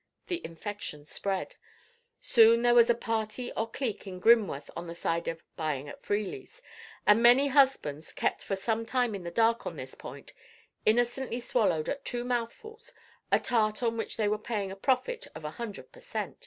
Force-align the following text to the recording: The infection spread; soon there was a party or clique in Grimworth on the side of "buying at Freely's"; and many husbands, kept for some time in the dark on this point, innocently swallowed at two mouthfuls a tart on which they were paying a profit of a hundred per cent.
The 0.25 0.43
infection 0.43 1.05
spread; 1.05 1.53
soon 2.19 2.63
there 2.63 2.73
was 2.73 2.89
a 2.89 2.95
party 2.95 3.51
or 3.51 3.69
clique 3.69 4.07
in 4.07 4.19
Grimworth 4.19 4.67
on 4.75 4.87
the 4.87 4.95
side 4.95 5.27
of 5.27 5.43
"buying 5.55 5.87
at 5.87 6.01
Freely's"; 6.01 6.59
and 7.05 7.21
many 7.21 7.49
husbands, 7.49 8.11
kept 8.11 8.43
for 8.43 8.55
some 8.55 8.83
time 8.83 9.13
in 9.13 9.23
the 9.23 9.29
dark 9.29 9.67
on 9.67 9.75
this 9.75 9.93
point, 9.93 10.33
innocently 10.87 11.39
swallowed 11.39 11.87
at 11.87 12.03
two 12.03 12.23
mouthfuls 12.23 12.93
a 13.31 13.39
tart 13.39 13.83
on 13.83 13.95
which 13.95 14.17
they 14.17 14.27
were 14.27 14.39
paying 14.39 14.71
a 14.71 14.75
profit 14.75 15.27
of 15.35 15.45
a 15.45 15.51
hundred 15.51 15.91
per 15.91 15.99
cent. 15.99 16.35